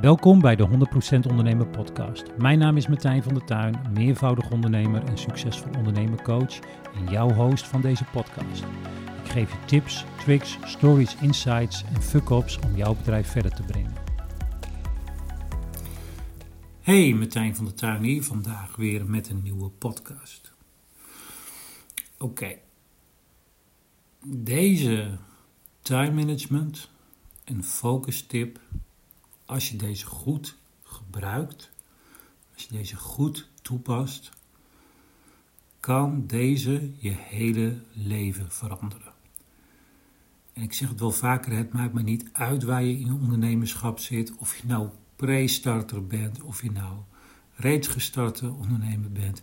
Welkom 0.00 0.40
bij 0.40 0.56
de 0.56 0.68
100% 0.68 1.30
Ondernemer 1.30 1.66
Podcast. 1.66 2.36
Mijn 2.38 2.58
naam 2.58 2.76
is 2.76 2.86
Martijn 2.86 3.22
van 3.22 3.34
der 3.34 3.44
Tuin, 3.44 3.80
meervoudig 3.92 4.50
ondernemer 4.50 5.04
en 5.04 5.18
succesvol 5.18 5.70
ondernemercoach 5.76 6.58
en 6.94 7.06
jouw 7.10 7.32
host 7.32 7.66
van 7.66 7.80
deze 7.80 8.04
podcast. 8.04 8.62
Ik 9.24 9.30
geef 9.30 9.50
je 9.52 9.64
tips, 9.64 10.04
tricks, 10.18 10.58
stories, 10.64 11.16
insights 11.16 11.84
en 11.84 12.02
fuck-ups 12.02 12.58
om 12.58 12.76
jouw 12.76 12.94
bedrijf 12.94 13.30
verder 13.30 13.54
te 13.54 13.62
brengen. 13.62 13.92
Hey, 16.80 17.14
Martijn 17.14 17.56
van 17.56 17.64
der 17.64 17.74
Tuin 17.74 18.02
hier, 18.02 18.22
vandaag 18.22 18.76
weer 18.76 19.06
met 19.06 19.28
een 19.28 19.42
nieuwe 19.42 19.68
podcast. 19.68 20.52
Oké, 22.18 22.58
deze 24.26 25.18
time 25.82 26.12
management 26.12 26.90
en 27.44 27.64
focus 27.64 28.22
tip 28.22 28.60
als 29.50 29.68
je 29.68 29.76
deze 29.76 30.06
goed 30.06 30.56
gebruikt, 30.82 31.70
als 32.54 32.62
je 32.62 32.76
deze 32.76 32.96
goed 32.96 33.48
toepast, 33.62 34.30
kan 35.80 36.26
deze 36.26 36.90
je 36.98 37.10
hele 37.10 37.82
leven 37.92 38.52
veranderen. 38.52 39.12
En 40.52 40.62
ik 40.62 40.72
zeg 40.72 40.88
het 40.88 41.00
wel 41.00 41.10
vaker, 41.10 41.52
het 41.52 41.72
maakt 41.72 41.92
me 41.92 42.02
niet 42.02 42.28
uit 42.32 42.62
waar 42.62 42.82
je 42.82 42.98
in 42.98 43.12
ondernemerschap 43.12 43.98
zit, 43.98 44.36
of 44.36 44.56
je 44.56 44.66
nou 44.66 44.88
pre-starter 45.16 46.06
bent, 46.06 46.42
of 46.42 46.62
je 46.62 46.70
nou 46.70 46.98
reeds 47.54 47.88
gestarte 47.88 48.52
ondernemer 48.52 49.12
bent, 49.12 49.42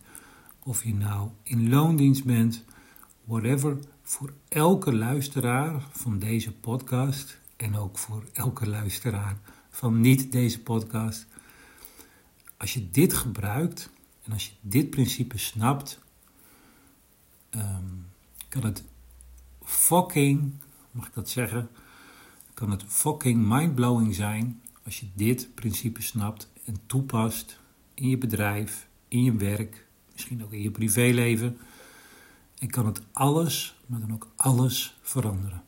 of 0.60 0.84
je 0.84 0.94
nou 0.94 1.30
in 1.44 1.70
loondienst 1.70 2.26
bent, 2.26 2.64
whatever. 3.24 3.78
Voor 4.02 4.34
elke 4.48 4.96
luisteraar 4.96 5.82
van 5.92 6.20
deze 6.20 6.52
podcast 6.52 7.38
en 7.56 7.76
ook 7.76 7.98
voor 7.98 8.24
elke 8.34 8.70
luisteraar 8.70 9.38
van 9.78 10.00
niet 10.02 10.32
deze 10.32 10.62
podcast. 10.62 11.28
Als 12.58 12.74
je 12.74 12.92
dit 12.92 13.14
gebruikt 13.14 13.90
en 14.24 14.32
als 14.32 14.46
je 14.46 14.52
dit 14.62 14.90
principe 14.90 15.38
snapt, 15.38 16.00
ehm, 17.50 17.86
kan 18.48 18.64
het 18.64 18.84
fucking, 19.64 20.54
mag 20.92 21.08
ik 21.08 21.14
dat 21.14 21.30
zeggen, 21.30 21.70
kan 22.54 22.72
het 22.72 22.84
fucking 22.88 23.48
mindblowing 23.48 24.16
zijn 24.16 24.62
als 24.86 25.00
je 25.00 25.06
dit 25.14 25.56
principe 25.56 26.02
snapt 26.02 26.50
en 26.66 26.78
toepast 26.86 27.60
in 27.94 28.10
je 28.10 28.18
bedrijf, 28.18 28.88
in 29.08 29.24
je 29.24 29.36
werk, 29.36 29.86
misschien 30.14 30.44
ook 30.44 30.52
in 30.52 30.62
je 30.62 30.72
privéleven. 30.72 31.58
En 32.60 32.70
kan 32.70 32.86
het 32.86 33.02
alles, 33.12 33.80
maar 33.86 34.00
dan 34.00 34.14
ook 34.14 34.28
alles 34.36 34.98
veranderen. 35.02 35.64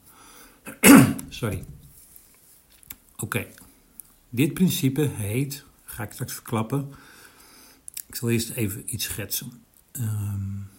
Sorry. 1.29 1.65
Oké. 3.17 3.47
Dit 4.29 4.53
principe 4.53 5.01
heet, 5.01 5.65
ga 5.83 6.03
ik 6.03 6.11
straks 6.11 6.33
verklappen. 6.33 6.91
Ik 8.07 8.15
zal 8.15 8.29
eerst 8.29 8.49
even 8.49 8.93
iets 8.93 9.03
schetsen. 9.03 9.63
Um, 9.91 10.69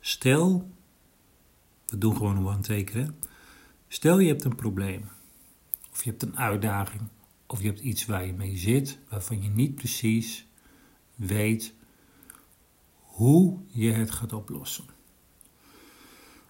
stel, 0.00 0.70
we 1.86 1.98
doen 1.98 2.16
gewoon 2.16 2.36
een 2.36 2.46
one-taker. 2.46 3.14
Stel 3.88 4.18
je 4.18 4.28
hebt 4.28 4.44
een 4.44 4.54
probleem, 4.54 5.08
of 5.90 6.04
je 6.04 6.10
hebt 6.10 6.22
een 6.22 6.38
uitdaging, 6.38 7.02
of 7.46 7.60
je 7.60 7.66
hebt 7.66 7.80
iets 7.80 8.06
waar 8.06 8.26
je 8.26 8.32
mee 8.32 8.56
zit, 8.56 8.98
waarvan 9.08 9.42
je 9.42 9.48
niet 9.48 9.74
precies 9.74 10.46
weet 11.14 11.74
hoe 12.96 13.58
je 13.66 13.92
het 13.92 14.10
gaat 14.10 14.32
oplossen. 14.32 14.84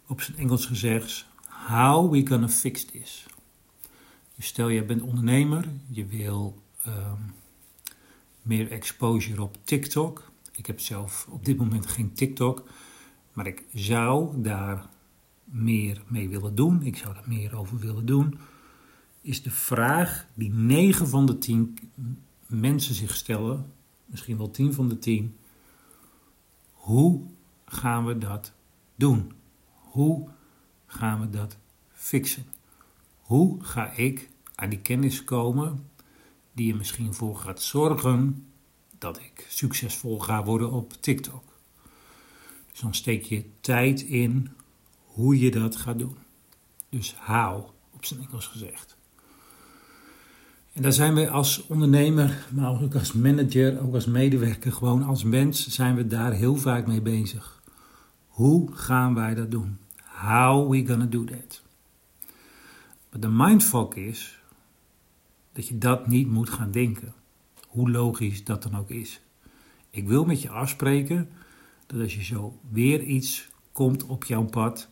Op 0.06 0.20
zijn 0.20 0.36
Engels 0.36 0.66
gezegd, 0.66 1.26
how 1.48 2.10
we 2.10 2.26
gonna 2.26 2.48
fix 2.48 2.84
this. 2.84 3.26
Stel 4.38 4.68
je 4.68 4.84
bent 4.84 5.02
ondernemer, 5.02 5.68
je 5.86 6.06
wil 6.06 6.62
ehm, 6.84 7.20
meer 8.42 8.70
exposure 8.70 9.42
op 9.42 9.58
TikTok. 9.64 10.30
Ik 10.52 10.66
heb 10.66 10.80
zelf 10.80 11.26
op 11.30 11.44
dit 11.44 11.56
moment 11.56 11.86
geen 11.86 12.12
TikTok, 12.12 12.68
maar 13.32 13.46
ik 13.46 13.64
zou 13.74 14.42
daar 14.42 14.88
meer 15.44 16.02
mee 16.06 16.28
willen 16.28 16.54
doen. 16.54 16.82
Ik 16.82 16.96
zou 16.96 17.14
daar 17.14 17.28
meer 17.28 17.56
over 17.56 17.78
willen 17.78 18.06
doen. 18.06 18.38
Is 19.20 19.42
de 19.42 19.50
vraag 19.50 20.26
die 20.34 20.50
9 20.52 21.08
van 21.08 21.26
de 21.26 21.38
10 21.38 21.78
mensen 22.46 22.94
zich 22.94 23.14
stellen, 23.14 23.72
misschien 24.06 24.36
wel 24.36 24.50
10 24.50 24.72
van 24.72 24.88
de 24.88 24.98
10. 24.98 25.36
Hoe 26.72 27.22
gaan 27.64 28.04
we 28.04 28.18
dat 28.18 28.52
doen? 28.94 29.32
Hoe 29.72 30.28
gaan 30.86 31.20
we 31.20 31.30
dat 31.30 31.56
fixen? 31.92 32.53
Hoe 33.24 33.64
ga 33.64 33.90
ik 33.90 34.28
aan 34.54 34.68
die 34.68 34.78
kennis 34.78 35.24
komen 35.24 35.88
die 36.52 36.72
er 36.72 36.78
misschien 36.78 37.14
voor 37.14 37.36
gaat 37.36 37.62
zorgen 37.62 38.46
dat 38.98 39.18
ik 39.18 39.46
succesvol 39.48 40.18
ga 40.18 40.44
worden 40.44 40.70
op 40.72 40.92
TikTok? 41.00 41.44
Dus 42.70 42.80
dan 42.80 42.94
steek 42.94 43.24
je 43.24 43.44
tijd 43.60 44.00
in 44.00 44.48
hoe 45.04 45.38
je 45.38 45.50
dat 45.50 45.76
gaat 45.76 45.98
doen. 45.98 46.16
Dus 46.88 47.14
how, 47.18 47.64
op 47.90 48.04
zijn 48.04 48.20
Engels 48.20 48.46
gezegd. 48.46 48.96
En 50.72 50.82
daar 50.82 50.92
zijn 50.92 51.14
we 51.14 51.30
als 51.30 51.66
ondernemer, 51.66 52.46
maar 52.50 52.82
ook 52.82 52.94
als 52.94 53.12
manager, 53.12 53.80
ook 53.80 53.94
als 53.94 54.06
medewerker, 54.06 54.72
gewoon 54.72 55.02
als 55.02 55.24
mens, 55.24 55.68
zijn 55.68 55.94
we 55.94 56.06
daar 56.06 56.32
heel 56.32 56.56
vaak 56.56 56.86
mee 56.86 57.02
bezig. 57.02 57.62
Hoe 58.26 58.72
gaan 58.72 59.14
wij 59.14 59.34
dat 59.34 59.50
doen? 59.50 59.78
How 60.04 60.70
we 60.70 60.86
gonna 60.86 61.04
do 61.04 61.24
that? 61.24 61.63
De 63.18 63.28
mindfuck 63.28 63.94
is 63.94 64.42
dat 65.52 65.68
je 65.68 65.78
dat 65.78 66.06
niet 66.06 66.28
moet 66.28 66.50
gaan 66.50 66.70
denken. 66.70 67.14
Hoe 67.68 67.90
logisch 67.90 68.44
dat 68.44 68.62
dan 68.62 68.76
ook 68.76 68.90
is. 68.90 69.20
Ik 69.90 70.08
wil 70.08 70.24
met 70.24 70.42
je 70.42 70.50
afspreken 70.50 71.30
dat 71.86 72.00
als 72.00 72.14
je 72.14 72.24
zo 72.24 72.58
weer 72.70 73.02
iets 73.02 73.48
komt 73.72 74.06
op 74.06 74.24
jouw 74.24 74.44
pad, 74.44 74.88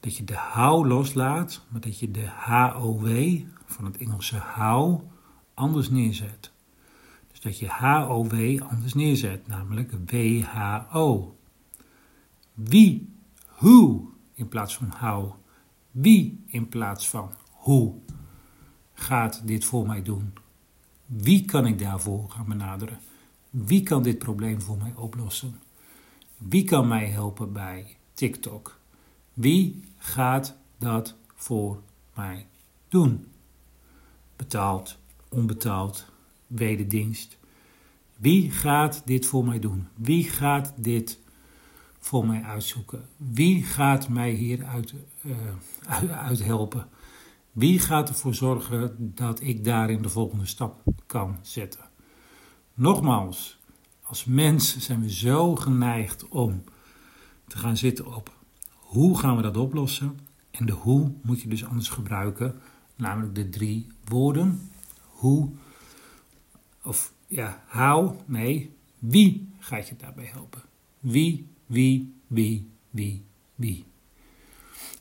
dat 0.00 0.16
je 0.16 0.24
de 0.24 0.38
how 0.38 0.86
loslaat, 0.86 1.64
maar 1.68 1.80
dat 1.80 1.98
je 1.98 2.10
de 2.10 2.26
HOW 2.26 3.40
van 3.64 3.84
het 3.84 3.96
Engelse 3.96 4.38
how 4.38 5.02
anders 5.54 5.90
neerzet. 5.90 6.52
Dus 7.30 7.40
dat 7.40 7.58
je 7.58 7.68
HOW 7.68 8.60
anders 8.62 8.94
neerzet, 8.94 9.46
namelijk 9.46 9.92
WHO. 10.06 11.36
Wie, 12.54 13.14
who 13.56 14.10
in 14.34 14.48
plaats 14.48 14.76
van 14.76 14.92
how. 14.98 15.39
Wie 15.90 16.44
in 16.46 16.68
plaats 16.68 17.08
van 17.08 17.30
hoe 17.50 17.94
gaat 18.92 19.46
dit 19.46 19.64
voor 19.64 19.86
mij 19.86 20.02
doen? 20.02 20.32
Wie 21.06 21.44
kan 21.44 21.66
ik 21.66 21.78
daarvoor 21.78 22.30
gaan 22.30 22.48
benaderen? 22.48 22.98
Wie 23.50 23.82
kan 23.82 24.02
dit 24.02 24.18
probleem 24.18 24.60
voor 24.60 24.76
mij 24.76 24.92
oplossen? 24.94 25.60
Wie 26.36 26.64
kan 26.64 26.88
mij 26.88 27.06
helpen 27.06 27.52
bij 27.52 27.96
TikTok? 28.14 28.78
Wie 29.34 29.84
gaat 29.96 30.56
dat 30.78 31.16
voor 31.34 31.82
mij 32.14 32.46
doen? 32.88 33.26
Betaald, 34.36 34.98
onbetaald, 35.28 36.06
wederdienst. 36.46 37.38
Wie 38.16 38.50
gaat 38.50 39.02
dit 39.04 39.26
voor 39.26 39.44
mij 39.44 39.58
doen? 39.58 39.88
Wie 39.94 40.24
gaat 40.24 40.72
dit 40.76 41.18
voor 41.98 42.26
mij 42.26 42.42
uitzoeken? 42.42 43.08
Wie 43.16 43.62
gaat 43.62 44.08
mij 44.08 44.30
hieruit 44.30 44.94
uh, 45.22 46.12
uit 46.26 46.44
helpen? 46.44 46.88
Wie 47.52 47.78
gaat 47.78 48.08
ervoor 48.08 48.34
zorgen 48.34 49.12
dat 49.14 49.40
ik 49.40 49.64
daarin 49.64 50.02
de 50.02 50.08
volgende 50.08 50.46
stap 50.46 50.82
kan 51.06 51.38
zetten? 51.42 51.88
Nogmaals, 52.74 53.58
als 54.02 54.24
mens 54.24 54.78
zijn 54.78 55.00
we 55.00 55.12
zo 55.12 55.56
geneigd 55.56 56.28
om 56.28 56.64
te 57.46 57.58
gaan 57.58 57.76
zitten 57.76 58.14
op 58.14 58.38
hoe 58.90 59.18
gaan 59.18 59.36
we 59.36 59.42
dat 59.42 59.56
oplossen? 59.56 60.18
En 60.50 60.66
de 60.66 60.72
hoe 60.72 61.12
moet 61.22 61.40
je 61.40 61.48
dus 61.48 61.64
anders 61.64 61.88
gebruiken, 61.88 62.60
namelijk 62.96 63.34
de 63.34 63.48
drie 63.48 63.86
woorden. 64.04 64.70
Hoe, 65.06 65.50
of 66.82 67.12
ja, 67.26 67.62
how, 67.68 68.14
nee, 68.26 68.76
wie 68.98 69.48
gaat 69.58 69.88
je 69.88 69.96
daarbij 69.96 70.24
helpen? 70.24 70.62
Wie, 70.98 71.48
wie, 71.66 72.14
wie, 72.26 72.70
wie, 72.90 73.24
wie. 73.54 73.84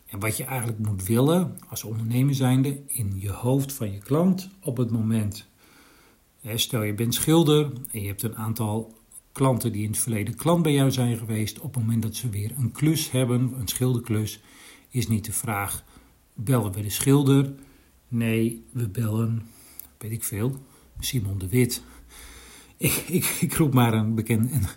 En 0.09 0.19
wat 0.19 0.37
je 0.37 0.43
eigenlijk 0.43 0.79
moet 0.79 1.05
willen 1.05 1.57
als 1.67 1.83
ondernemer 1.83 2.35
zijnde 2.35 2.81
in 2.87 3.13
je 3.15 3.31
hoofd 3.31 3.73
van 3.73 3.91
je 3.91 3.99
klant 3.99 4.49
op 4.61 4.77
het 4.77 4.91
moment. 4.91 5.47
Stel 6.55 6.83
je 6.83 6.93
bent 6.93 7.13
schilder 7.13 7.71
en 7.91 8.01
je 8.01 8.07
hebt 8.07 8.23
een 8.23 8.35
aantal 8.35 8.97
klanten 9.31 9.71
die 9.71 9.83
in 9.83 9.89
het 9.89 9.99
verleden 9.99 10.35
klant 10.35 10.63
bij 10.63 10.73
jou 10.73 10.91
zijn 10.91 11.17
geweest. 11.17 11.59
Op 11.59 11.73
het 11.73 11.83
moment 11.83 12.01
dat 12.01 12.15
ze 12.15 12.29
weer 12.29 12.51
een 12.57 12.71
klus 12.71 13.11
hebben, 13.11 13.53
een 13.59 13.67
schilderklus, 13.67 14.41
is 14.89 15.07
niet 15.07 15.25
de 15.25 15.33
vraag: 15.33 15.83
bellen 16.33 16.71
we 16.71 16.81
de 16.81 16.89
schilder? 16.89 17.53
Nee, 18.07 18.65
we 18.71 18.89
bellen, 18.89 19.47
weet 19.97 20.11
ik 20.11 20.23
veel, 20.23 20.55
Simon 20.99 21.37
de 21.37 21.47
Wit. 21.47 21.81
Ik, 22.77 22.93
ik, 23.07 23.25
ik 23.25 23.53
roep 23.53 23.73
maar 23.73 23.93
een 23.93 24.15
bekend, 24.15 24.51
een, 24.51 24.67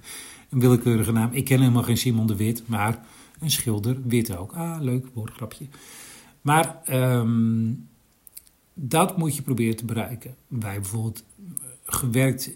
een 0.50 0.60
willekeurige 0.60 1.12
naam. 1.12 1.32
Ik 1.32 1.44
ken 1.44 1.60
helemaal 1.60 1.82
geen 1.82 1.96
Simon 1.96 2.26
de 2.26 2.36
Wit, 2.36 2.62
maar 2.66 3.04
een 3.42 3.50
schilder, 3.50 4.02
wit 4.02 4.36
ook. 4.36 4.52
Ah, 4.52 4.80
leuk 4.80 5.06
woordgrapje. 5.14 5.66
Maar 6.40 6.80
um, 6.90 7.88
Dat 8.74 9.16
moet 9.16 9.36
je 9.36 9.42
proberen 9.42 9.76
te 9.76 9.84
bereiken. 9.84 10.36
Wij 10.48 10.80
bijvoorbeeld 10.80 11.24
gewerkt 11.84 12.50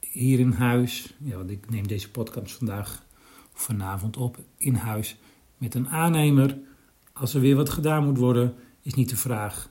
hier 0.00 0.38
in 0.38 0.52
huis. 0.52 1.14
Ja, 1.18 1.36
want 1.36 1.50
ik 1.50 1.70
neem 1.70 1.86
deze 1.86 2.10
podcast 2.10 2.54
vandaag 2.54 3.04
of 3.54 3.62
vanavond 3.62 4.16
op 4.16 4.38
in 4.56 4.74
huis 4.74 5.16
met 5.58 5.74
een 5.74 5.88
aannemer. 5.88 6.58
Als 7.12 7.34
er 7.34 7.40
weer 7.40 7.56
wat 7.56 7.70
gedaan 7.70 8.04
moet 8.04 8.18
worden, 8.18 8.54
is 8.82 8.94
niet 8.94 9.08
de 9.08 9.16
vraag: 9.16 9.68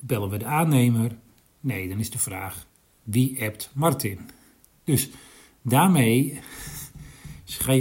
bellen 0.00 0.30
we 0.30 0.36
de 0.36 0.44
aannemer? 0.44 1.16
Nee, 1.60 1.88
dan 1.88 1.98
is 1.98 2.10
de 2.10 2.18
vraag: 2.18 2.66
wie 3.02 3.44
appt 3.44 3.70
Martin? 3.74 4.18
Dus 4.84 5.10
daarmee 5.62 6.40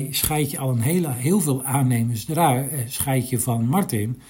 scheid 0.10 0.52
je 0.52 0.60
al 0.60 0.70
een 0.70 0.82
hele, 0.82 1.12
heel 1.12 1.42
veel 1.42 1.64
aannemers 1.64 2.28
eruit, 2.28 2.72
eh, 2.72 2.80
scheid 2.88 3.30
je 3.30 3.40
van 3.40 3.66
Martin. 3.66 4.22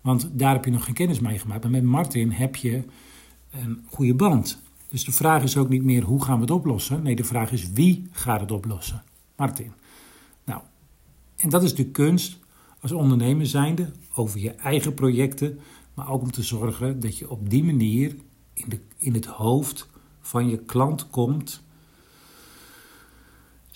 Want 0.00 0.28
daar 0.32 0.52
heb 0.52 0.64
je 0.64 0.70
nog 0.70 0.84
geen 0.84 0.94
kennis 0.94 1.20
mee 1.20 1.38
gemaakt. 1.38 1.62
Maar 1.62 1.70
met 1.70 1.82
Martin 1.82 2.30
heb 2.30 2.56
je 2.56 2.82
een 3.50 3.84
goede 3.90 4.14
band. 4.14 4.62
Dus 4.88 5.04
de 5.04 5.12
vraag 5.12 5.42
is 5.42 5.56
ook 5.56 5.68
niet 5.68 5.82
meer 5.82 6.02
hoe 6.02 6.22
gaan 6.24 6.34
we 6.34 6.40
het 6.40 6.50
oplossen. 6.50 7.02
Nee, 7.02 7.16
de 7.16 7.24
vraag 7.24 7.52
is 7.52 7.70
wie 7.70 8.08
gaat 8.10 8.40
het 8.40 8.50
oplossen? 8.50 9.02
Martin. 9.36 9.72
Nou, 10.44 10.60
en 11.36 11.48
dat 11.48 11.62
is 11.62 11.74
de 11.74 11.86
kunst 11.86 12.38
als 12.80 12.92
ondernemer 12.92 13.46
zijnde 13.46 13.90
over 14.14 14.40
je 14.40 14.50
eigen 14.50 14.94
projecten. 14.94 15.58
Maar 15.94 16.10
ook 16.10 16.22
om 16.22 16.30
te 16.30 16.42
zorgen 16.42 17.00
dat 17.00 17.18
je 17.18 17.30
op 17.30 17.50
die 17.50 17.64
manier 17.64 18.16
in, 18.52 18.68
de, 18.68 18.80
in 18.96 19.14
het 19.14 19.26
hoofd 19.26 19.88
van 20.20 20.48
je 20.48 20.58
klant 20.58 21.10
komt 21.10 21.62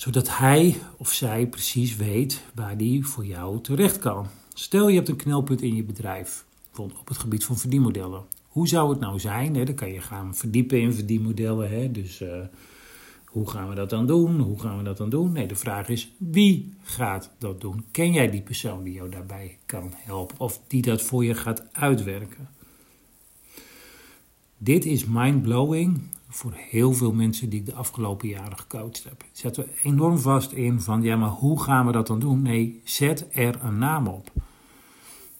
zodat 0.00 0.38
hij 0.38 0.76
of 0.97 1.12
zij 1.12 1.47
precies 1.47 1.97
weet 1.97 2.43
waar 2.55 2.76
die 2.76 3.06
voor 3.06 3.26
jou 3.26 3.61
terecht 3.61 3.99
kan. 3.99 4.26
Stel 4.55 4.88
je 4.88 4.97
hebt 4.97 5.08
een 5.08 5.17
knelpunt 5.17 5.62
in 5.62 5.75
je 5.75 5.82
bedrijf, 5.82 6.44
op 6.76 7.08
het 7.08 7.19
gebied 7.19 7.44
van 7.44 7.58
verdienmodellen. 7.58 8.25
Hoe 8.49 8.69
zou 8.69 8.91
het 8.91 9.00
nou 9.00 9.19
zijn? 9.19 9.52
Dan 9.52 9.75
kan 9.75 9.93
je 9.93 10.00
gaan 10.00 10.35
verdiepen 10.35 10.81
in 10.81 10.93
verdienmodellen. 10.93 11.93
Dus 11.93 12.20
uh, 12.20 12.29
hoe 13.25 13.50
gaan 13.50 13.69
we 13.69 13.75
dat 13.75 13.91
dan 13.91 14.06
doen? 14.06 14.41
Hoe 14.41 14.61
gaan 14.61 14.79
we 14.79 14.82
dat 14.85 14.97
dan 14.97 15.11
doen? 15.11 15.32
Nee, 15.32 15.47
de 15.47 15.56
vraag 15.56 15.88
is 15.88 16.12
wie 16.17 16.75
gaat 16.82 17.31
dat 17.38 17.61
doen? 17.61 17.85
Ken 17.91 18.12
jij 18.12 18.31
die 18.31 18.43
persoon 18.43 18.82
die 18.82 18.93
jou 18.93 19.11
daarbij 19.11 19.58
kan 19.67 19.93
helpen 19.97 20.38
of 20.38 20.61
die 20.67 20.82
dat 20.82 21.02
voor 21.02 21.25
je 21.25 21.35
gaat 21.35 21.73
uitwerken? 21.73 22.49
Dit 24.58 24.85
is 24.85 25.05
mind-blowing 25.05 26.00
voor 26.32 26.53
heel 26.55 26.93
veel 26.93 27.12
mensen 27.12 27.49
die 27.49 27.61
ik 27.61 27.67
de 27.67 27.75
afgelopen 27.75 28.29
jaren 28.29 28.59
gecoacht 28.59 29.05
heb. 29.05 29.25
Zetten 29.32 29.65
we 29.65 29.71
enorm 29.82 30.19
vast 30.19 30.53
in 30.53 30.81
van, 30.81 31.03
ja, 31.03 31.17
maar 31.17 31.29
hoe 31.29 31.62
gaan 31.62 31.87
we 31.87 31.93
dat 31.93 32.06
dan 32.06 32.19
doen? 32.19 32.43
Nee, 32.43 32.81
zet 32.85 33.27
er 33.31 33.65
een 33.65 33.79
naam 33.79 34.06
op. 34.06 34.32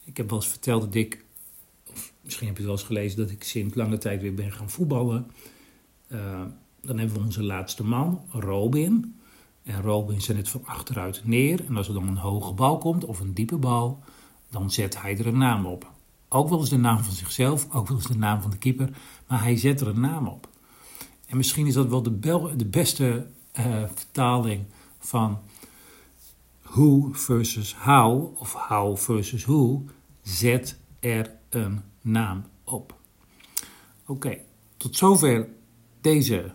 Ik 0.04 0.16
heb 0.16 0.31
wel 0.31 0.38
eens 0.38 0.48
verteld 0.48 0.82
dat 0.82 0.94
ik, 0.94 1.25
of 1.90 2.12
misschien 2.20 2.46
heb 2.46 2.56
je 2.56 2.62
het 2.62 2.70
wel 2.70 2.81
eens 2.81 2.88
gelezen, 2.88 3.19
dat 3.19 3.31
ik 3.31 3.42
sinds 3.42 3.75
lange 3.75 3.98
tijd 3.98 4.22
weer 4.22 4.34
ben 4.34 4.52
gaan 4.52 4.70
voetballen. 4.70 5.31
Uh, 6.08 6.40
dan 6.81 6.98
hebben 6.98 7.16
we 7.16 7.25
onze 7.25 7.43
laatste 7.43 7.84
man, 7.84 8.20
Robin. 8.31 9.20
En 9.62 9.82
Robin 9.82 10.20
zet 10.20 10.36
het 10.36 10.48
van 10.48 10.66
achteruit 10.66 11.20
neer. 11.25 11.64
En 11.66 11.76
als 11.76 11.88
er 11.88 11.94
dan 11.94 12.08
een 12.08 12.16
hoge 12.16 12.52
bal 12.52 12.78
komt 12.78 13.04
of 13.04 13.20
een 13.20 13.34
diepe 13.34 13.56
bal, 13.56 14.02
dan 14.50 14.70
zet 14.70 15.02
hij 15.02 15.19
er 15.19 15.26
een 15.26 15.38
naam 15.38 15.66
op. 15.66 15.90
Ook 16.28 16.48
wel 16.48 16.58
eens 16.58 16.69
de 16.69 16.76
naam 16.76 16.98
van 16.98 17.12
zichzelf, 17.12 17.75
ook 17.75 17.88
wel 17.88 17.96
eens 17.96 18.06
de 18.06 18.19
naam 18.19 18.40
van 18.40 18.50
de 18.50 18.58
keeper, 18.58 18.90
maar 19.26 19.43
hij 19.43 19.56
zet 19.56 19.81
er 19.81 19.88
een 19.88 20.00
naam 20.00 20.26
op. 20.26 20.48
En 21.31 21.37
misschien 21.37 21.67
is 21.67 21.75
dat 21.75 21.88
wel 21.88 22.03
de, 22.03 22.19
de 22.56 22.67
beste 22.67 23.27
uh, 23.59 23.65
vertaling 23.94 24.65
van 24.99 25.38
who 26.62 27.09
versus 27.12 27.75
how, 27.75 28.41
of 28.41 28.53
how 28.55 28.97
versus 28.97 29.44
who. 29.44 29.85
Zet 30.23 30.79
er 31.00 31.31
een 31.49 31.81
naam 32.03 32.44
op. 32.65 32.94
Oké, 34.06 34.38
tot 34.77 34.97
zover 34.97 35.49
deze 36.00 36.53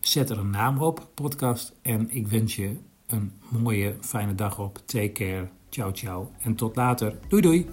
Zet 0.00 0.30
er 0.30 0.38
een 0.38 0.50
naam 0.50 0.78
op 0.78 1.08
podcast. 1.14 1.72
En 1.82 2.10
ik 2.10 2.26
wens 2.26 2.56
je 2.56 2.76
een 3.06 3.32
mooie, 3.48 3.94
fijne 4.00 4.34
dag 4.34 4.58
op. 4.58 4.78
Take 4.84 5.12
care. 5.12 5.48
Ciao, 5.70 5.92
ciao. 5.92 6.30
En 6.40 6.54
tot 6.54 6.76
later. 6.76 7.18
Doei, 7.28 7.42
doei. 7.42 7.66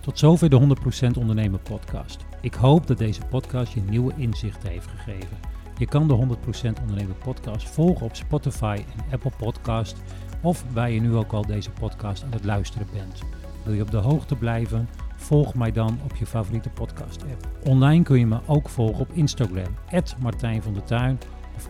Tot 0.00 0.18
zover 0.18 0.50
de 0.50 0.76
100% 1.14 1.18
Ondernemer 1.18 1.60
podcast. 1.60 2.31
Ik 2.42 2.54
hoop 2.54 2.86
dat 2.86 2.98
deze 2.98 3.20
podcast 3.30 3.72
je 3.72 3.80
nieuwe 3.80 4.12
inzichten 4.16 4.70
heeft 4.70 4.88
gegeven. 4.88 5.38
Je 5.78 5.86
kan 5.86 6.08
de 6.08 6.14
100% 6.14 6.80
Ondernemer 6.80 7.14
podcast 7.24 7.68
volgen 7.68 8.06
op 8.06 8.16
Spotify 8.16 8.84
en 8.96 9.12
Apple 9.12 9.30
Podcast 9.36 9.96
of 10.40 10.64
waar 10.72 10.90
je 10.90 11.00
nu 11.00 11.14
ook 11.14 11.32
al 11.32 11.46
deze 11.46 11.70
podcast 11.70 12.24
aan 12.24 12.32
het 12.32 12.44
luisteren 12.44 12.86
bent. 12.92 13.22
Wil 13.64 13.74
je 13.74 13.82
op 13.82 13.90
de 13.90 13.96
hoogte 13.96 14.36
blijven? 14.36 14.88
Volg 15.16 15.54
mij 15.54 15.72
dan 15.72 15.98
op 16.04 16.16
je 16.16 16.26
favoriete 16.26 16.68
podcast 16.68 17.22
app. 17.22 17.68
Online 17.68 18.04
kun 18.04 18.18
je 18.18 18.26
me 18.26 18.38
ook 18.46 18.68
volgen 18.68 19.00
op 19.00 19.12
Instagram, 19.12 19.76
Martijn 20.20 20.62
van 20.62 20.74
der 20.74 20.84
Tuin 20.84 21.18
of 21.56 21.68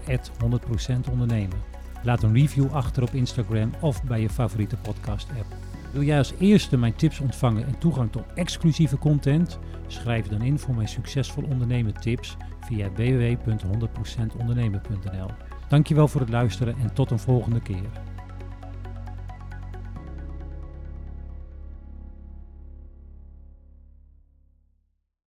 100% 1.06 1.10
Ondernemen. 1.10 1.58
Laat 2.02 2.22
een 2.22 2.34
review 2.34 2.72
achter 2.72 3.02
op 3.02 3.10
Instagram 3.10 3.70
of 3.80 4.02
bij 4.02 4.20
je 4.20 4.30
favoriete 4.30 4.76
podcast 4.76 5.28
app. 5.38 5.71
Wil 5.92 6.02
jij 6.02 6.18
als 6.18 6.32
eerste 6.38 6.76
mijn 6.76 6.94
tips 6.94 7.20
ontvangen 7.20 7.66
en 7.66 7.78
toegang 7.78 8.12
tot 8.12 8.24
exclusieve 8.34 8.98
content? 8.98 9.58
Schrijf 9.86 10.26
dan 10.26 10.42
in 10.42 10.58
voor 10.58 10.74
mijn 10.74 10.88
succesvol 10.88 11.42
ondernemen 11.42 11.94
tips 11.94 12.36
via 12.60 12.92
www.100%ondernemen.nl. 12.92 15.28
Dankjewel 15.68 16.08
voor 16.08 16.20
het 16.20 16.30
luisteren 16.30 16.76
en 16.78 16.94
tot 16.94 17.10
een 17.10 17.18
volgende 17.18 17.60
keer. 17.60 18.11